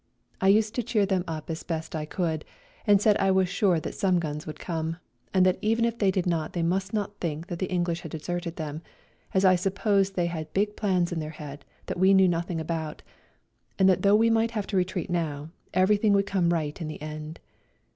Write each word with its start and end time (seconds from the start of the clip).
I 0.41 0.47
used 0.47 0.73
to 0.73 0.81
cheer 0.81 1.05
them 1.05 1.23
up 1.27 1.47
as 1.51 1.61
best 1.61 1.95
I 1.95 2.05
could, 2.05 2.43
and 2.87 2.99
said 2.99 3.15
I 3.17 3.29
was 3.29 3.47
sure 3.47 3.79
that 3.79 3.93
some 3.93 4.17
guns 4.17 4.47
would 4.47 4.57
come, 4.59 4.97
and 5.31 5.45
that 5.45 5.59
even 5.61 5.85
if 5.85 5.99
they 5.99 6.09
did 6.09 6.25
not 6.25 6.53
they 6.53 6.63
must 6.63 6.91
not 6.91 7.19
think 7.19 7.45
that 7.45 7.59
the 7.59 7.69
English 7.71 8.01
had 8.01 8.09
deserted 8.09 8.55
them, 8.55 8.81
as 9.35 9.45
I 9.45 9.55
supposed 9.55 10.15
they 10.15 10.25
had 10.25 10.51
big 10.53 10.75
plans 10.75 11.11
in 11.11 11.19
their 11.19 11.29
head 11.29 11.65
that 11.85 11.99
we 11.99 12.15
knew 12.15 12.27
nothing 12.27 12.59
about, 12.59 13.03
and 13.77 13.87
that 13.89 14.01
though 14.01 14.15
we 14.15 14.31
might 14.31 14.49
have 14.57 14.65
to 14.67 14.75
retreat 14.75 15.11
now 15.11 15.51
everything 15.71 16.13
would 16.13 16.25
come 16.25 16.51
right 16.51 16.81
in 16.81 16.87
the 16.87 16.99
end. 16.99 17.39